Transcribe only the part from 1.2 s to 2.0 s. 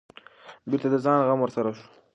غم ورسره شو.